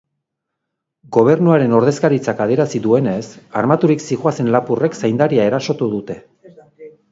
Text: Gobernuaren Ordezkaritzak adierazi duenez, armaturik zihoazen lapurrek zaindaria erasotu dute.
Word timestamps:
Gobernuaren 1.17 1.75
Ordezkaritzak 1.79 2.41
adierazi 2.47 2.81
duenez, 2.87 3.21
armaturik 3.63 4.03
zihoazen 4.09 4.51
lapurrek 4.57 5.01
zaindaria 5.05 5.49
erasotu 5.53 5.93
dute. 5.97 6.21